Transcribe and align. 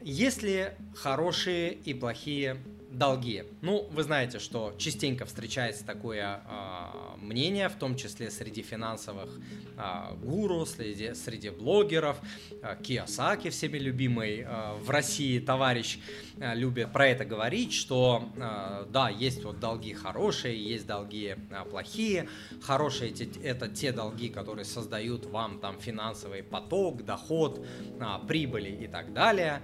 Есть 0.00 0.42
ли 0.42 0.70
хорошие 0.94 1.72
и 1.72 1.94
плохие 1.94 2.56
долги. 2.92 3.44
Ну, 3.62 3.88
вы 3.90 4.02
знаете, 4.02 4.38
что 4.38 4.74
частенько 4.78 5.24
встречается 5.24 5.84
такое 5.84 6.40
э, 6.46 7.16
мнение, 7.18 7.68
в 7.68 7.74
том 7.74 7.96
числе 7.96 8.30
среди 8.30 8.62
финансовых 8.62 9.30
э, 9.76 10.14
гуру, 10.22 10.66
среди, 10.66 11.14
среди 11.14 11.50
блогеров. 11.50 12.20
Э, 12.62 12.76
Киосаки, 12.82 13.50
всеми 13.50 13.78
любимый 13.78 14.40
э, 14.40 14.74
в 14.82 14.90
России 14.90 15.38
товарищ, 15.38 15.98
э, 16.38 16.54
любит 16.54 16.92
про 16.92 17.08
это 17.08 17.24
говорить, 17.24 17.72
что 17.72 18.28
э, 18.36 18.86
да, 18.90 19.08
есть 19.08 19.44
вот 19.44 19.58
долги 19.58 19.94
хорошие, 19.94 20.62
есть 20.62 20.86
долги 20.86 21.36
э, 21.50 21.64
плохие. 21.70 22.28
Хорошие 22.62 23.10
эти, 23.10 23.30
это 23.42 23.68
те 23.68 23.92
долги, 23.92 24.28
которые 24.28 24.64
создают 24.64 25.26
вам 25.26 25.58
там 25.60 25.80
финансовый 25.80 26.42
поток, 26.42 27.04
доход, 27.04 27.64
э, 28.00 28.04
прибыли 28.26 28.70
и 28.70 28.86
так 28.86 29.12
далее. 29.12 29.62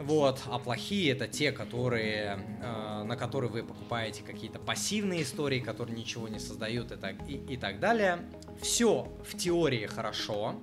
Вот, 0.00 0.40
а 0.46 0.58
плохие 0.58 1.12
это 1.12 1.28
те, 1.28 1.52
которые, 1.52 2.38
э, 2.62 3.02
на 3.04 3.16
которые 3.16 3.50
вы 3.50 3.62
покупаете 3.62 4.22
какие-то 4.22 4.58
пассивные 4.58 5.22
истории, 5.22 5.60
которые 5.60 5.94
ничего 5.94 6.26
не 6.26 6.38
создают 6.38 6.90
и 6.90 6.96
так, 6.96 7.16
и, 7.28 7.34
и 7.34 7.56
так 7.58 7.80
далее. 7.80 8.20
Все 8.62 9.06
в 9.22 9.36
теории 9.36 9.84
хорошо. 9.84 10.54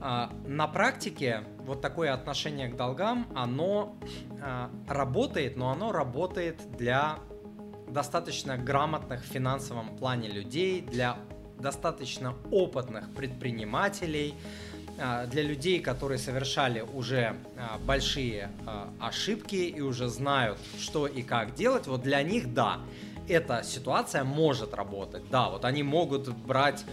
Э, 0.00 0.28
на 0.46 0.68
практике 0.68 1.42
вот 1.58 1.80
такое 1.80 2.14
отношение 2.14 2.68
к 2.68 2.76
долгам, 2.76 3.26
оно 3.34 3.98
э, 4.40 4.68
работает, 4.86 5.56
но 5.56 5.70
оно 5.70 5.90
работает 5.90 6.60
для 6.76 7.18
достаточно 7.88 8.56
грамотных 8.56 9.24
в 9.24 9.26
финансовом 9.26 9.96
плане 9.96 10.28
людей, 10.28 10.80
для 10.80 11.16
достаточно 11.58 12.36
опытных 12.52 13.12
предпринимателей, 13.14 14.34
для 14.96 15.42
людей, 15.42 15.80
которые 15.80 16.18
совершали 16.18 16.80
уже 16.80 17.36
а, 17.56 17.78
большие 17.78 18.50
а, 18.66 18.92
ошибки 19.00 19.56
и 19.56 19.80
уже 19.80 20.08
знают, 20.08 20.58
что 20.78 21.06
и 21.06 21.22
как 21.22 21.54
делать, 21.54 21.86
вот 21.86 22.02
для 22.02 22.22
них 22.22 22.54
да, 22.54 22.80
эта 23.28 23.62
ситуация 23.64 24.22
может 24.22 24.74
работать. 24.74 25.24
Да, 25.30 25.48
вот 25.48 25.64
они 25.64 25.82
могут 25.82 26.28
брать 26.28 26.84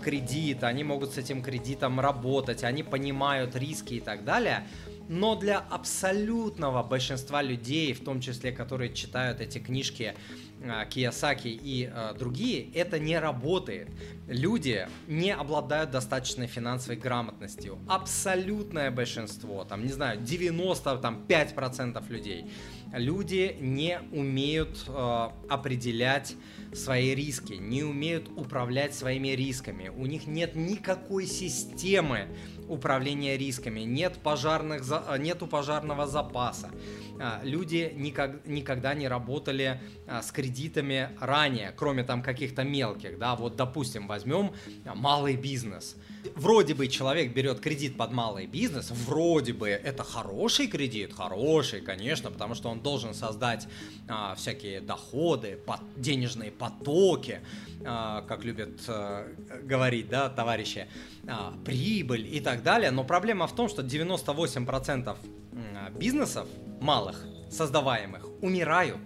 кредит, 0.00 0.62
они 0.62 0.84
могут 0.84 1.12
с 1.12 1.18
этим 1.18 1.42
кредитом 1.42 1.98
работать, 1.98 2.62
они 2.62 2.82
понимают 2.82 3.56
риски 3.56 3.94
и 3.94 4.00
так 4.00 4.24
далее. 4.24 4.66
Но 5.08 5.36
для 5.36 5.58
абсолютного 5.58 6.82
большинства 6.82 7.42
людей, 7.42 7.92
в 7.92 8.04
том 8.04 8.20
числе, 8.20 8.52
которые 8.52 8.92
читают 8.92 9.40
эти 9.40 9.58
книжки 9.58 10.14
а, 10.14 10.45
Киясаки 10.90 11.48
и 11.48 11.90
э, 11.92 12.14
другие, 12.18 12.70
это 12.72 12.98
не 12.98 13.18
работает. 13.18 13.88
Люди 14.28 14.88
не 15.06 15.32
обладают 15.32 15.90
достаточной 15.90 16.46
финансовой 16.46 16.96
грамотностью. 16.96 17.78
Абсолютное 17.88 18.90
большинство, 18.90 19.64
там, 19.64 19.82
не 19.82 19.92
знаю, 19.92 20.20
95% 20.20 22.08
людей, 22.10 22.50
люди 22.92 23.56
не 23.60 24.00
умеют 24.12 24.84
э, 24.88 25.28
определять 25.48 26.34
свои 26.74 27.14
риски, 27.14 27.54
не 27.54 27.82
умеют 27.82 28.28
управлять 28.36 28.94
своими 28.94 29.28
рисками. 29.28 29.88
У 29.88 30.06
них 30.06 30.26
нет 30.26 30.54
никакой 30.54 31.26
системы 31.26 32.28
управления 32.68 33.36
рисками, 33.36 33.80
нет 33.80 34.18
пожарных, 34.22 34.82
нету 35.18 35.46
пожарного 35.46 36.06
запаса. 36.06 36.70
А, 37.18 37.40
люди 37.44 37.92
никак, 37.96 38.46
никогда 38.46 38.94
не 38.94 39.08
работали 39.08 39.80
а, 40.06 40.22
с 40.22 40.32
кредитами 40.32 41.10
ранее, 41.20 41.72
кроме 41.76 42.02
там 42.04 42.22
каких-то 42.22 42.64
мелких, 42.64 43.18
да, 43.18 43.36
вот 43.36 43.56
допустим 43.56 44.06
возьмем 44.06 44.52
малый 44.84 45.36
бизнес. 45.36 45.96
Вроде 46.34 46.74
бы 46.74 46.88
человек 46.88 47.32
берет 47.32 47.60
кредит 47.60 47.96
под 47.96 48.12
малый 48.12 48.46
бизнес, 48.46 48.90
вроде 48.90 49.52
бы 49.52 49.68
это 49.68 50.02
хороший 50.02 50.66
кредит, 50.66 51.12
хороший, 51.12 51.80
конечно, 51.80 52.30
потому 52.30 52.54
что 52.54 52.68
он 52.68 52.80
должен 52.80 53.14
создать 53.14 53.68
а, 54.08 54.34
всякие 54.34 54.80
доходы, 54.80 55.56
под, 55.56 55.80
денежные 55.96 56.50
потоки, 56.50 57.40
а, 57.84 58.22
как 58.22 58.44
любят 58.44 58.80
а, 58.88 59.26
говорить, 59.62 60.08
да, 60.08 60.28
товарищи, 60.28 60.88
а, 61.26 61.54
прибыль 61.64 62.34
и 62.34 62.40
так 62.40 62.62
далее. 62.62 62.90
Но 62.90 63.04
проблема 63.04 63.46
в 63.46 63.54
том, 63.54 63.68
что 63.68 63.82
98% 63.82 65.16
бизнесов 65.98 66.48
малых, 66.80 67.24
создаваемых, 67.50 68.26
умирают. 68.42 69.00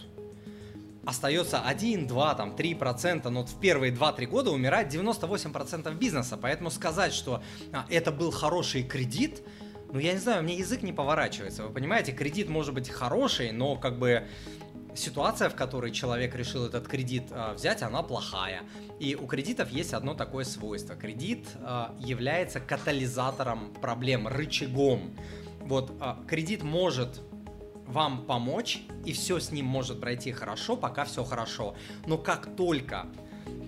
Остается 1.05 1.61
1, 1.61 2.07
2, 2.07 2.35
там, 2.35 2.55
3 2.55 2.75
процента, 2.75 3.31
но 3.31 3.45
в 3.45 3.59
первые 3.59 3.93
2-3 3.93 4.27
года 4.27 4.51
умирает 4.51 4.93
98% 4.93 5.95
бизнеса. 5.95 6.37
Поэтому 6.37 6.71
сказать, 6.71 7.15
что 7.15 7.43
а, 7.73 7.87
это 7.89 8.13
был 8.13 8.31
хороший 8.31 8.83
кредит, 8.83 9.43
ну, 9.93 9.99
я 9.99 10.13
не 10.13 10.19
знаю, 10.19 10.43
мне 10.43 10.57
язык 10.57 10.83
не 10.83 10.93
поворачивается. 10.93 11.65
Вы 11.65 11.71
понимаете, 11.71 12.13
кредит 12.13 12.49
может 12.49 12.75
быть 12.75 12.89
хороший, 12.89 13.51
но 13.51 13.77
как 13.77 13.99
бы 13.99 14.29
ситуация, 14.95 15.49
в 15.49 15.57
которой 15.57 15.91
человек 15.91 16.35
решил 16.35 16.67
этот 16.67 16.87
кредит 16.87 17.25
э, 17.31 17.55
взять, 17.55 17.83
она 17.83 18.03
плохая. 18.03 18.63
И 18.99 19.17
у 19.17 19.27
кредитов 19.27 19.71
есть 19.71 19.93
одно 19.93 20.15
такое 20.15 20.45
свойство. 20.45 20.95
Кредит 20.95 21.49
э, 21.55 21.87
является 21.99 22.61
катализатором 22.61 23.73
проблем, 23.81 24.29
рычагом. 24.29 25.17
Вот 25.61 25.93
э, 26.01 26.15
кредит 26.29 26.63
может 26.63 27.21
вам 27.91 28.25
помочь, 28.25 28.83
и 29.05 29.13
все 29.13 29.39
с 29.39 29.51
ним 29.51 29.67
может 29.67 30.01
пройти 30.01 30.33
хорошо, 30.33 30.77
пока 30.77 31.05
все 31.05 31.25
хорошо. 31.25 31.75
Но 32.07 32.19
как 32.19 32.57
только 32.57 33.07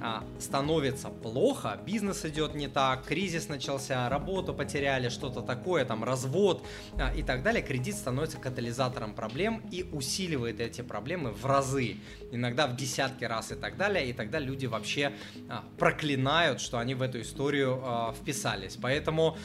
а, 0.01 0.25
становится 0.41 1.11
плохо, 1.11 1.79
бизнес 1.87 2.25
идет 2.25 2.55
не 2.55 2.67
так, 2.67 3.05
кризис 3.05 3.49
начался, 3.49 4.09
работу 4.09 4.53
потеряли, 4.53 5.09
что-то 5.09 5.43
такое, 5.43 5.85
там 5.85 6.03
развод 6.03 6.67
а, 6.99 7.15
и 7.15 7.23
так 7.23 7.45
далее, 7.45 7.63
кредит 7.63 7.95
становится 7.95 8.39
катализатором 8.39 9.15
проблем 9.15 9.63
и 9.71 9.85
усиливает 9.85 10.61
эти 10.61 10.81
проблемы 10.81 11.31
в 11.31 11.47
разы, 11.47 11.99
иногда 12.33 12.67
в 12.67 12.75
десятки 12.75 13.25
раз 13.25 13.53
и 13.53 13.55
так 13.55 13.77
далее, 13.77 14.09
и 14.11 14.13
тогда 14.13 14.41
люди 14.41 14.67
вообще 14.67 15.13
а, 15.49 15.65
проклинают, 15.79 16.61
что 16.61 16.79
они 16.79 16.95
в 16.95 17.03
эту 17.03 17.21
историю 17.21 17.81
а, 17.85 18.13
вписались. 18.13 18.77
Поэтому 18.81 19.37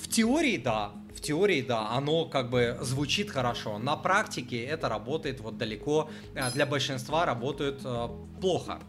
в 0.00 0.08
теории, 0.08 0.56
да, 0.56 0.92
в 1.14 1.20
теории, 1.20 1.62
да, 1.62 1.90
оно 1.90 2.24
как 2.24 2.50
бы 2.50 2.78
звучит 2.80 3.30
хорошо. 3.30 3.78
На 3.78 3.96
практике 3.96 4.64
это 4.64 4.88
работает 4.88 5.40
вот 5.40 5.58
далеко, 5.58 6.10
э, 6.34 6.50
для 6.52 6.66
большинства 6.66 7.26
работает 7.26 7.80
э, 7.84 8.08
плохо. 8.40 8.80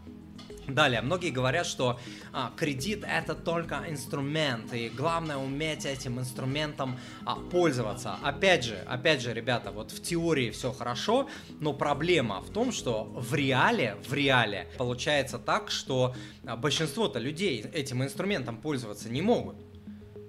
Далее, 0.68 1.00
многие 1.00 1.30
говорят, 1.30 1.66
что 1.66 1.98
а, 2.32 2.52
кредит 2.56 3.04
это 3.04 3.34
только 3.34 3.84
инструмент, 3.88 4.72
и 4.72 4.88
главное 4.88 5.36
уметь 5.36 5.84
этим 5.84 6.20
инструментом 6.20 6.98
а, 7.24 7.34
пользоваться. 7.34 8.16
Опять 8.22 8.64
же, 8.64 8.76
опять 8.86 9.20
же, 9.20 9.34
ребята, 9.34 9.72
вот 9.72 9.90
в 9.90 10.00
теории 10.00 10.50
все 10.50 10.72
хорошо, 10.72 11.28
но 11.58 11.72
проблема 11.72 12.40
в 12.40 12.50
том, 12.50 12.70
что 12.70 13.04
в 13.04 13.34
реале, 13.34 13.96
в 14.06 14.14
реале 14.14 14.68
получается 14.78 15.38
так, 15.38 15.68
что 15.70 16.14
а, 16.46 16.56
большинство-то 16.56 17.18
людей 17.18 17.64
этим 17.72 18.04
инструментом 18.04 18.56
пользоваться 18.56 19.08
не 19.08 19.20
могут 19.20 19.56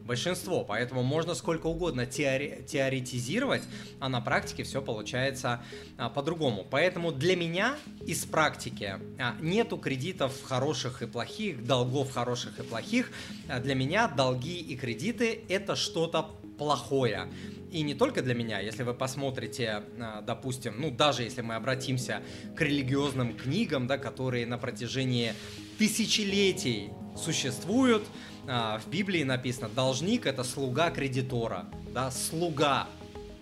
большинство, 0.06 0.64
поэтому 0.64 1.04
можно 1.04 1.34
сколько 1.34 1.68
угодно 1.68 2.02
теори- 2.02 2.64
теоретизировать, 2.66 3.64
а 4.00 4.10
на 4.10 4.22
практике 4.22 4.64
все 4.64 4.82
получается 4.82 5.62
а, 5.98 6.10
по-другому. 6.10 6.66
Поэтому 6.70 7.12
для 7.12 7.36
меня 7.36 7.76
из 8.06 8.26
практики 8.26 9.00
а, 9.20 9.36
нету 9.42 9.78
кредитов 9.78 10.42
хороших 10.44 11.02
и 11.02 11.08
плохих, 11.08 11.66
долгов 11.66 12.12
хороших 12.12 12.60
и 12.60 12.64
плохих. 12.64 13.12
А, 13.48 13.60
для 13.60 13.76
меня 13.76 14.08
долги 14.08 14.60
и 14.60 14.76
кредиты 14.76 15.44
это 15.50 15.76
что-то 15.76 16.30
плохое. 16.58 17.28
И 17.72 17.82
не 17.82 17.96
только 17.96 18.22
для 18.22 18.36
меня, 18.36 18.60
если 18.60 18.84
вы 18.84 18.94
посмотрите, 18.94 19.84
а, 20.00 20.22
допустим, 20.22 20.76
ну 20.78 20.92
даже 20.92 21.24
если 21.24 21.42
мы 21.42 21.56
обратимся 21.56 22.22
к 22.56 22.62
религиозным 22.62 23.36
книгам, 23.36 23.88
да, 23.88 23.98
которые 23.98 24.46
на 24.46 24.58
протяжении 24.58 25.34
тысячелетий 25.78 26.92
существуют, 27.16 28.04
а, 28.48 28.80
в 28.80 28.88
Библии 28.90 29.24
написано, 29.24 29.70
должник 29.70 30.26
это 30.26 30.44
слуга 30.44 30.90
кредитора, 30.90 31.66
да, 31.94 32.12
слуга, 32.12 32.88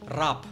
раб. 0.06 0.46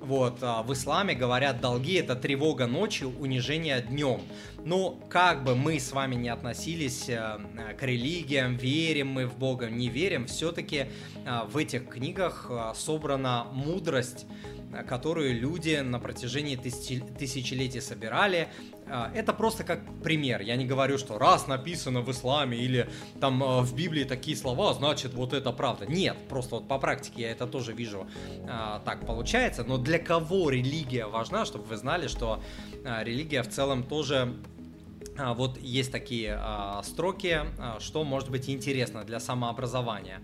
Вот, 0.00 0.38
а, 0.42 0.62
в 0.62 0.72
исламе 0.72 1.14
говорят, 1.14 1.60
долги 1.60 1.94
это 1.94 2.16
тревога 2.16 2.66
ночью, 2.66 3.12
унижение 3.20 3.80
днем. 3.80 4.20
Но 4.64 5.00
как 5.08 5.44
бы 5.44 5.56
мы 5.56 5.80
с 5.80 5.92
вами 5.92 6.14
не 6.14 6.28
относились 6.28 7.08
э, 7.08 7.38
к 7.78 7.82
религиям, 7.82 8.56
верим 8.56 9.08
мы 9.08 9.26
в 9.26 9.36
Бога, 9.36 9.68
не 9.68 9.88
верим, 9.88 10.26
все-таки 10.26 10.86
а, 11.26 11.44
в 11.44 11.56
этих 11.56 11.88
книгах 11.88 12.50
собрана 12.74 13.44
мудрость 13.52 14.26
которую 14.88 15.38
люди 15.38 15.76
на 15.76 15.98
протяжении 15.98 16.56
тысячелетий 16.56 17.82
собирали. 17.82 18.48
Это 19.14 19.32
просто 19.32 19.64
как 19.64 19.80
пример. 20.02 20.40
Я 20.40 20.56
не 20.56 20.64
говорю, 20.64 20.96
что 20.96 21.18
раз 21.18 21.46
написано 21.46 22.00
в 22.00 22.10
исламе 22.10 22.56
или 22.56 22.88
там 23.20 23.62
в 23.62 23.74
Библии 23.76 24.04
такие 24.04 24.36
слова, 24.36 24.72
значит 24.72 25.12
вот 25.14 25.34
это 25.34 25.52
правда. 25.52 25.86
Нет, 25.86 26.16
просто 26.28 26.56
вот 26.56 26.68
по 26.68 26.78
практике 26.78 27.22
я 27.22 27.32
это 27.32 27.46
тоже 27.46 27.72
вижу 27.74 28.06
так 28.84 29.06
получается. 29.06 29.64
Но 29.64 29.76
для 29.76 29.98
кого 29.98 30.48
религия 30.48 31.06
важна, 31.06 31.44
чтобы 31.44 31.64
вы 31.64 31.76
знали, 31.76 32.08
что 32.08 32.42
религия 32.82 33.42
в 33.42 33.48
целом 33.48 33.82
тоже 33.82 34.34
вот 35.36 35.58
есть 35.58 35.92
такие 35.92 36.38
строки, 36.82 37.40
что 37.78 38.04
может 38.04 38.30
быть 38.30 38.48
интересно 38.48 39.04
для 39.04 39.20
самообразования. 39.20 40.20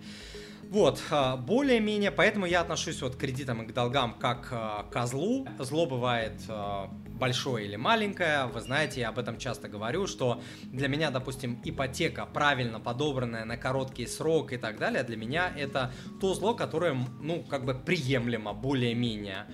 Вот, 0.71 1.03
а, 1.11 1.37
более-менее, 1.37 2.11
поэтому 2.11 2.45
я 2.45 2.61
отношусь 2.61 3.01
вот 3.01 3.17
к 3.17 3.19
кредитам 3.19 3.63
и 3.63 3.67
к 3.67 3.73
долгам 3.73 4.13
как 4.13 4.49
а, 4.51 4.83
к 4.83 4.93
козлу. 4.93 5.49
Зло 5.59 5.87
бывает 5.87 6.43
а, 6.49 6.91
большое 7.09 7.67
или 7.67 7.77
маленькое, 7.77 8.47
вы 8.47 8.61
знаете, 8.61 9.01
я 9.01 9.09
об 9.09 9.19
этом 9.19 9.39
часто 9.39 9.69
говорю, 9.69 10.07
что 10.07 10.43
для 10.65 10.89
меня, 10.89 11.11
допустим, 11.11 11.59
ипотека, 11.65 12.27
правильно 12.27 12.81
подобранная 12.81 13.47
на 13.47 13.57
короткий 13.57 14.07
срок 14.07 14.53
и 14.53 14.59
так 14.59 14.79
далее, 14.79 15.03
для 15.05 15.17
меня 15.17 15.51
это 15.57 15.91
то 16.21 16.35
зло, 16.35 16.55
которое, 16.55 16.95
ну, 17.21 17.43
как 17.45 17.65
бы 17.65 17.75
приемлемо, 17.75 18.53
более-менее, 18.53 19.47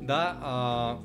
да, 0.00 1.00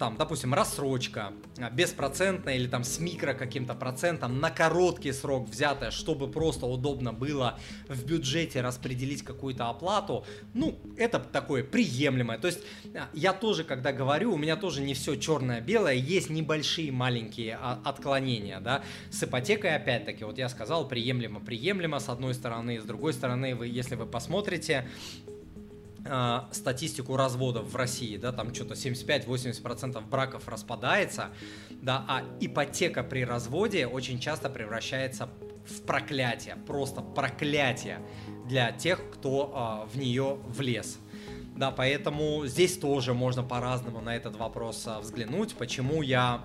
там, 0.00 0.16
допустим, 0.16 0.54
рассрочка, 0.54 1.34
а, 1.58 1.68
беспроцентная 1.68 2.56
или 2.56 2.66
там 2.66 2.84
с 2.84 2.98
микро 3.00 3.34
каким-то 3.34 3.74
процентом 3.74 4.40
на 4.40 4.50
короткий 4.50 5.12
срок 5.12 5.46
взятая, 5.46 5.90
чтобы 5.90 6.30
просто 6.30 6.64
удобно 6.64 7.12
было 7.12 7.58
в 7.86 8.06
бюджете 8.06 8.62
распределить 8.62 9.22
какую-то 9.22 9.68
оплату, 9.68 10.24
ну, 10.54 10.78
это 10.96 11.18
такое 11.18 11.62
приемлемое. 11.62 12.38
То 12.38 12.46
есть 12.46 12.60
а, 12.94 13.10
я 13.12 13.34
тоже, 13.34 13.62
когда 13.62 13.92
говорю, 13.92 14.32
у 14.32 14.38
меня 14.38 14.56
тоже 14.56 14.80
не 14.80 14.94
все 14.94 15.16
черное-белое, 15.16 15.96
есть 15.96 16.30
небольшие 16.30 16.90
маленькие 16.90 17.58
а, 17.60 17.78
отклонения, 17.84 18.58
да. 18.60 18.82
С 19.10 19.22
ипотекой, 19.22 19.76
опять-таки, 19.76 20.24
вот 20.24 20.38
я 20.38 20.48
сказал, 20.48 20.88
приемлемо-приемлемо 20.88 22.00
с 22.00 22.08
одной 22.08 22.32
стороны, 22.32 22.80
с 22.80 22.84
другой 22.84 23.12
стороны, 23.12 23.54
вы, 23.54 23.66
если 23.66 23.96
вы 23.96 24.06
посмотрите, 24.06 24.88
э, 26.04 26.40
статистику 26.52 27.16
разводов 27.16 27.72
в 27.72 27.76
России, 27.76 28.16
да, 28.16 28.32
там 28.32 28.54
что-то 28.54 28.74
75-80% 28.74 30.00
браков 30.08 30.48
распадается, 30.48 31.30
да, 31.70 32.04
а 32.08 32.22
ипотека 32.40 33.02
при 33.02 33.24
разводе 33.24 33.86
очень 33.86 34.18
часто 34.18 34.50
превращается 34.50 35.28
в 35.66 35.82
проклятие, 35.82 36.56
просто 36.66 37.00
проклятие 37.00 38.00
для 38.46 38.72
тех, 38.72 39.00
кто 39.12 39.86
э, 39.86 39.94
в 39.94 39.98
нее 39.98 40.38
влез. 40.46 40.98
Да, 41.60 41.70
поэтому 41.70 42.46
здесь 42.46 42.78
тоже 42.78 43.12
можно 43.12 43.42
по-разному 43.42 44.00
на 44.00 44.16
этот 44.16 44.34
вопрос 44.34 44.82
а, 44.86 44.98
взглянуть, 44.98 45.54
почему 45.56 46.00
я 46.00 46.40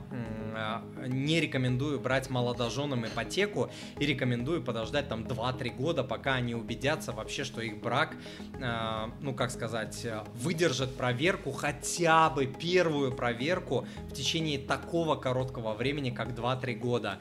а, 0.53 0.83
не 1.07 1.39
рекомендую 1.39 2.01
брать 2.01 2.29
молодоженам 2.29 3.05
ипотеку 3.05 3.69
и 3.97 4.05
рекомендую 4.05 4.61
подождать 4.61 5.07
там 5.07 5.23
2-3 5.23 5.73
года, 5.73 6.03
пока 6.03 6.33
они 6.33 6.53
убедятся 6.53 7.13
вообще, 7.13 7.45
что 7.45 7.61
их 7.61 7.79
брак, 7.79 8.13
а, 8.61 9.09
ну 9.21 9.33
как 9.33 9.51
сказать, 9.51 10.05
выдержит 10.33 10.97
проверку, 10.97 11.53
хотя 11.53 12.29
бы 12.29 12.47
первую 12.47 13.13
проверку 13.13 13.87
в 14.09 14.11
течение 14.11 14.59
такого 14.59 15.15
короткого 15.15 15.75
времени, 15.75 16.09
как 16.09 16.31
2-3 16.31 16.75
года. 16.75 17.19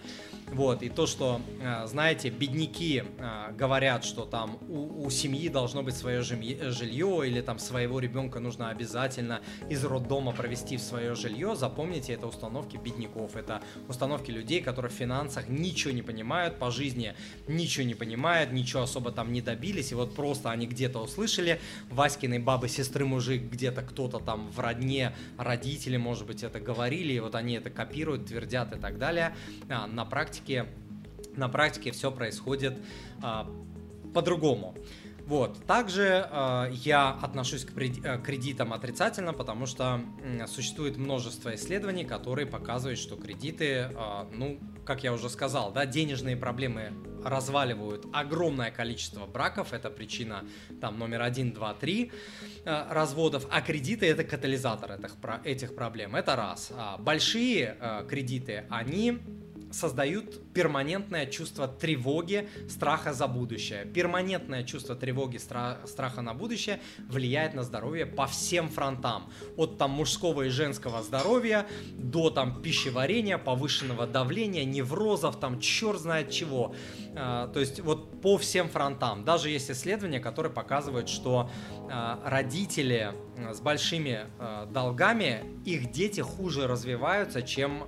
Вот, 0.53 0.83
и 0.83 0.89
то, 0.89 1.07
что, 1.07 1.41
знаете, 1.87 2.31
бедняки 2.31 3.05
говорят, 3.57 4.05
что 4.05 4.25
там 4.25 4.59
у, 4.69 5.05
у 5.05 5.11
семьи 5.11 5.49
должно 5.49 5.83
быть 5.83 5.97
свое 5.97 6.23
жилье 6.23 7.23
или 7.27 7.41
там 7.41 7.59
свое 7.59 7.85
своего 7.85 7.99
ребенка 7.99 8.41
нужно 8.41 8.71
обязательно 8.71 9.41
из 9.69 9.85
роддома 9.85 10.33
провести 10.33 10.77
в 10.77 10.81
свое 10.81 11.15
жилье, 11.15 11.55
запомните, 11.55 12.15
это 12.15 12.27
установки 12.27 12.79
бедняков, 12.79 13.37
это 13.37 13.61
установки 13.89 14.31
людей, 14.31 14.63
которые 14.63 14.91
в 14.91 14.95
финансах 14.95 15.49
ничего 15.49 15.93
не 15.93 16.03
понимают, 16.03 16.59
по 16.59 16.71
жизни 16.71 17.15
ничего 17.47 17.85
не 17.85 17.95
понимают, 17.95 18.53
ничего 18.53 18.83
особо 18.83 19.13
там 19.13 19.33
не 19.33 19.43
добились, 19.43 19.93
и 19.93 19.95
вот 19.95 20.15
просто 20.15 20.51
они 20.51 20.67
где-то 20.67 21.01
услышали, 21.01 21.61
Васькиной 21.91 22.39
бабы, 22.39 22.69
сестры, 22.69 23.05
мужик, 23.05 23.43
где-то 23.43 23.83
кто-то 23.83 24.19
там 24.19 24.51
в 24.51 24.61
родне, 24.61 25.13
родители, 25.37 25.99
может 25.99 26.27
быть, 26.27 26.43
это 26.43 26.61
говорили, 26.61 27.13
и 27.13 27.21
вот 27.21 27.35
они 27.35 27.55
это 27.55 27.69
копируют, 27.69 28.27
твердят 28.27 28.75
и 28.75 28.79
так 28.79 28.99
далее. 28.99 29.35
А, 29.69 29.87
на 29.87 30.05
практике, 30.05 30.34
на 31.37 31.49
практике 31.49 31.91
все 31.91 32.11
происходит 32.11 32.75
а, 33.23 33.51
по-другому. 34.13 34.75
Вот. 35.27 35.65
Также 35.65 36.29
э, 36.31 36.71
я 36.73 37.11
отношусь 37.11 37.65
к 37.65 37.71
э, 37.79 38.21
кредитам 38.23 38.75
отрицательно, 38.75 39.33
потому 39.33 39.65
что 39.65 40.03
э, 40.23 40.47
существует 40.47 40.99
множество 40.99 41.55
исследований, 41.55 42.05
которые 42.05 42.47
показывают, 42.47 42.99
что 42.99 43.17
кредиты, 43.17 43.65
э, 43.65 44.25
ну, 44.33 44.59
как 44.85 45.03
я 45.03 45.15
уже 45.15 45.31
сказал, 45.31 45.73
да, 45.73 45.87
денежные 45.87 46.37
проблемы 46.37 46.93
разваливают 47.25 48.05
огромное 48.13 48.71
количество 48.71 49.25
браков, 49.25 49.73
это 49.73 49.89
причина 49.89 50.45
там 50.79 50.99
номер 50.99 51.23
один, 51.23 51.53
два, 51.53 51.73
три 51.73 52.13
э, 52.67 52.85
разводов, 52.91 53.47
а 53.51 53.63
кредиты 53.63 54.07
это 54.07 54.25
катализатор 54.25 54.93
этих, 54.93 55.17
этих 55.45 55.75
проблем, 55.75 56.17
это 56.17 56.37
раз. 56.37 56.71
А 56.77 56.99
большие 56.99 57.79
э, 57.81 58.07
кредиты, 58.07 58.67
они 58.69 59.21
создают 59.75 60.53
перманентное 60.53 61.27
чувство 61.27 61.69
тревоги, 61.69 62.49
страха 62.69 63.13
за 63.13 63.27
будущее. 63.27 63.85
Перманентное 63.85 64.63
чувство 64.63 64.95
тревоги, 64.95 65.37
стра- 65.37 65.87
страха 65.87 66.23
на 66.23 66.35
будущее 66.35 66.81
влияет 67.09 67.55
на 67.55 67.63
здоровье 67.63 68.07
по 68.07 68.27
всем 68.27 68.69
фронтам. 68.69 69.31
От 69.57 69.79
там 69.79 69.91
мужского 69.91 70.43
и 70.43 70.49
женского 70.49 71.03
здоровья 71.03 71.67
до 71.93 72.31
там 72.31 72.63
пищеварения, 72.63 73.39
повышенного 73.39 74.07
давления, 74.07 74.65
неврозов, 74.65 75.39
там 75.41 75.61
черт 75.61 76.01
знает 76.01 76.31
чего. 76.31 76.75
А, 77.17 77.49
то 77.49 77.61
есть 77.61 77.81
вот 77.81 78.21
по 78.21 78.39
всем 78.39 78.69
фронтам. 78.69 79.25
Даже 79.25 79.51
есть 79.51 79.71
исследования, 79.71 80.21
которые 80.21 80.53
показывают, 80.53 81.09
что 81.09 81.51
а, 81.91 82.21
родители 82.25 83.13
с 83.53 83.61
большими 83.61 84.27
а, 84.39 84.67
долгами, 84.67 85.43
их 85.65 85.91
дети 85.91 86.21
хуже 86.21 86.67
развиваются, 86.67 87.43
чем 87.43 87.85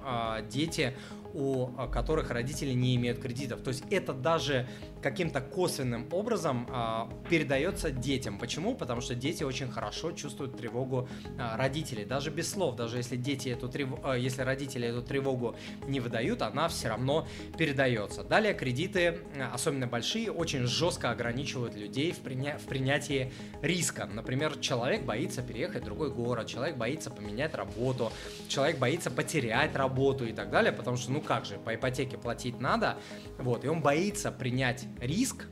дети 0.48 0.96
у 1.36 1.66
которых 1.92 2.30
родители 2.30 2.72
не 2.72 2.96
имеют 2.96 3.18
кредитов. 3.18 3.60
То 3.60 3.68
есть 3.68 3.84
это 3.90 4.12
даже 4.12 4.66
каким-то 5.02 5.40
косвенным 5.40 6.08
образом 6.10 6.66
а, 6.70 7.08
передается 7.28 7.90
детям. 7.90 8.38
Почему? 8.38 8.74
Потому 8.74 9.00
что 9.00 9.14
дети 9.14 9.44
очень 9.44 9.70
хорошо 9.70 10.12
чувствуют 10.12 10.56
тревогу 10.56 11.08
а, 11.38 11.56
родителей. 11.56 12.04
Даже 12.04 12.30
без 12.30 12.50
слов, 12.50 12.76
даже 12.76 12.96
если 12.96 13.16
дети 13.16 13.50
эту 13.50 13.68
тревогу, 13.68 14.02
а, 14.04 14.16
если 14.16 14.42
родители 14.42 14.88
эту 14.88 15.02
тревогу 15.02 15.54
не 15.86 16.00
выдают, 16.00 16.42
она 16.42 16.68
все 16.68 16.88
равно 16.88 17.28
передается. 17.58 18.24
Далее 18.24 18.54
кредиты, 18.54 19.18
а, 19.36 19.52
особенно 19.54 19.86
большие, 19.86 20.32
очень 20.32 20.66
жестко 20.66 21.10
ограничивают 21.10 21.76
людей 21.76 22.12
в, 22.12 22.18
приня... 22.18 22.58
в 22.58 22.64
принятии 22.64 23.32
риска. 23.62 24.06
Например, 24.06 24.56
человек 24.58 25.04
боится 25.04 25.42
переехать 25.42 25.82
в 25.82 25.84
другой 25.84 26.10
город, 26.10 26.46
человек 26.46 26.76
боится 26.76 27.10
поменять 27.10 27.54
работу, 27.54 28.10
человек 28.48 28.78
боится 28.78 29.10
потерять 29.10 29.76
работу 29.76 30.24
и 30.24 30.32
так 30.32 30.50
далее, 30.50 30.72
потому 30.72 30.96
что, 30.96 31.12
ну 31.12 31.20
как 31.26 31.44
же, 31.44 31.58
по 31.58 31.75
ипотеке 31.75 32.17
платить 32.17 32.61
надо, 32.61 32.96
вот, 33.38 33.64
и 33.64 33.69
он 33.69 33.82
боится 33.82 34.32
принять 34.32 34.87
риск, 35.00 35.46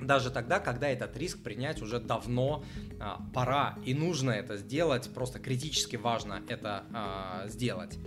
даже 0.00 0.30
тогда, 0.30 0.60
когда 0.60 0.88
этот 0.88 1.16
риск 1.16 1.42
принять 1.42 1.82
уже 1.82 2.00
давно 2.00 2.64
а, 3.00 3.20
пора 3.34 3.76
и 3.84 3.94
нужно 3.94 4.30
это 4.30 4.56
сделать, 4.56 5.12
просто 5.12 5.38
критически 5.38 5.96
важно 5.96 6.42
это 6.48 6.84
а, 6.92 7.48
сделать. 7.48 7.98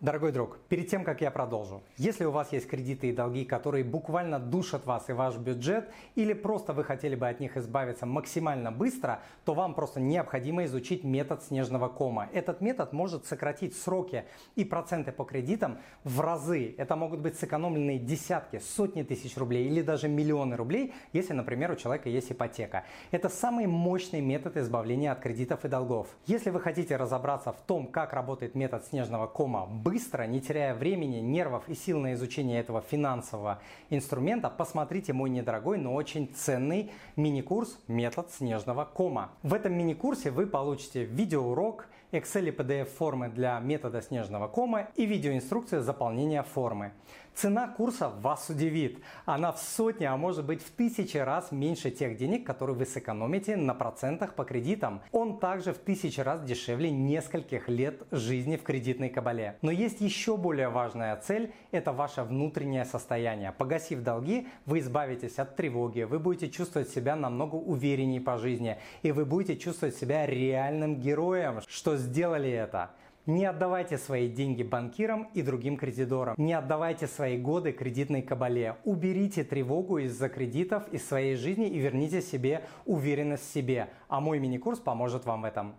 Дорогой 0.00 0.32
друг, 0.32 0.58
перед 0.68 0.88
тем, 0.88 1.02
как 1.02 1.22
я 1.22 1.30
продолжу, 1.30 1.82
если 1.96 2.24
у 2.24 2.30
вас 2.30 2.52
есть 2.52 2.68
кредиты 2.68 3.08
и 3.08 3.12
долги, 3.12 3.46
которые 3.46 3.84
буквально 3.84 4.38
душат 4.38 4.84
вас 4.84 5.08
и 5.08 5.14
ваш 5.14 5.36
бюджет, 5.36 5.90
или 6.14 6.34
просто 6.34 6.74
вы 6.74 6.84
хотели 6.84 7.14
бы 7.14 7.26
от 7.26 7.40
них 7.40 7.56
избавиться 7.56 8.04
максимально 8.04 8.70
быстро, 8.70 9.22
то 9.46 9.54
вам 9.54 9.74
просто 9.74 10.00
необходимо 10.00 10.64
изучить 10.66 11.04
метод 11.04 11.42
снежного 11.42 11.88
кома. 11.88 12.28
Этот 12.34 12.60
метод 12.60 12.92
может 12.92 13.24
сократить 13.24 13.74
сроки 13.76 14.24
и 14.56 14.64
проценты 14.64 15.10
по 15.10 15.24
кредитам 15.24 15.78
в 16.02 16.20
разы. 16.20 16.74
Это 16.76 16.96
могут 16.96 17.20
быть 17.20 17.38
сэкономленные 17.38 17.98
десятки, 17.98 18.58
сотни 18.58 19.04
тысяч 19.04 19.38
рублей 19.38 19.68
или 19.68 19.80
даже 19.80 20.08
миллионы 20.08 20.56
рублей, 20.56 20.83
если, 21.12 21.32
например, 21.32 21.70
у 21.70 21.76
человека 21.76 22.08
есть 22.08 22.32
ипотека. 22.32 22.84
Это 23.10 23.28
самый 23.28 23.66
мощный 23.66 24.20
метод 24.20 24.56
избавления 24.56 25.12
от 25.12 25.20
кредитов 25.20 25.64
и 25.64 25.68
долгов. 25.68 26.08
Если 26.26 26.50
вы 26.50 26.60
хотите 26.60 26.96
разобраться 26.96 27.52
в 27.52 27.60
том, 27.60 27.86
как 27.86 28.12
работает 28.12 28.54
метод 28.54 28.84
снежного 28.84 29.26
кома 29.26 29.66
быстро, 29.66 30.24
не 30.24 30.40
теряя 30.40 30.74
времени, 30.74 31.20
нервов 31.20 31.68
и 31.68 31.74
сил 31.74 32.00
на 32.00 32.14
изучение 32.14 32.60
этого 32.60 32.80
финансового 32.82 33.60
инструмента, 33.90 34.50
посмотрите 34.50 35.12
мой 35.12 35.30
недорогой, 35.30 35.78
но 35.78 35.94
очень 35.94 36.28
ценный 36.34 36.90
мини-курс 37.16 37.78
«Метод 37.88 38.30
снежного 38.30 38.84
кома». 38.84 39.30
В 39.42 39.54
этом 39.54 39.74
мини-курсе 39.74 40.30
вы 40.30 40.46
получите 40.46 41.04
видеоурок, 41.04 41.88
Excel 42.12 42.48
и 42.48 42.50
PDF 42.52 42.84
формы 42.84 43.28
для 43.28 43.58
метода 43.58 44.00
снежного 44.00 44.46
кома 44.46 44.88
и 44.94 45.04
видеоинструкцию 45.04 45.82
заполнения 45.82 46.44
формы. 46.44 46.92
Цена 47.34 47.66
курса 47.66 48.08
вас 48.08 48.48
удивит. 48.48 49.00
Она 49.24 49.50
в 49.50 49.58
сотни, 49.58 50.04
а 50.04 50.16
может 50.16 50.44
быть 50.44 50.62
в 50.62 50.70
тысячи 50.70 51.16
раз 51.16 51.50
меньше 51.50 51.90
тех 51.90 52.16
денег, 52.16 52.46
которые 52.46 52.76
вы 52.76 52.86
сэкономите 52.86 53.56
на 53.56 53.74
процентах 53.74 54.34
по 54.34 54.44
кредитам. 54.44 55.02
Он 55.10 55.40
также 55.40 55.72
в 55.72 55.78
тысячи 55.78 56.20
раз 56.20 56.42
дешевле 56.44 56.92
нескольких 56.92 57.68
лет 57.68 58.02
жизни 58.12 58.56
в 58.56 58.62
кредитной 58.62 59.08
кабале. 59.08 59.58
Но 59.62 59.72
есть 59.72 60.00
еще 60.00 60.36
более 60.36 60.68
важная 60.68 61.16
цель– 61.16 61.52
это 61.72 61.92
ваше 61.92 62.22
внутреннее 62.22 62.84
состояние. 62.84 63.52
Погасив 63.52 64.02
долги, 64.02 64.46
вы 64.64 64.78
избавитесь 64.78 65.38
от 65.40 65.56
тревоги, 65.56 66.02
вы 66.02 66.20
будете 66.20 66.48
чувствовать 66.48 66.88
себя 66.88 67.16
намного 67.16 67.56
увереннее 67.56 68.20
по 68.20 68.38
жизни, 68.38 68.78
и 69.02 69.10
вы 69.10 69.24
будете 69.24 69.56
чувствовать 69.56 69.96
себя 69.96 70.24
реальным 70.24 71.00
героем, 71.00 71.60
что 71.66 71.96
сделали 71.96 72.50
это. 72.50 72.90
Не 73.26 73.46
отдавайте 73.46 73.96
свои 73.96 74.28
деньги 74.28 74.62
банкирам 74.62 75.30
и 75.32 75.40
другим 75.40 75.78
кредиторам. 75.78 76.34
Не 76.36 76.52
отдавайте 76.52 77.06
свои 77.06 77.38
годы 77.38 77.72
кредитной 77.72 78.20
кабале. 78.20 78.76
Уберите 78.84 79.44
тревогу 79.44 79.96
из-за 79.96 80.28
кредитов 80.28 80.86
из 80.92 81.08
своей 81.08 81.34
жизни 81.34 81.66
и 81.66 81.78
верните 81.78 82.20
себе 82.20 82.66
уверенность 82.84 83.48
в 83.48 83.52
себе. 83.52 83.88
А 84.08 84.20
мой 84.20 84.38
мини-курс 84.40 84.78
поможет 84.78 85.24
вам 85.24 85.40
в 85.40 85.44
этом. 85.46 85.74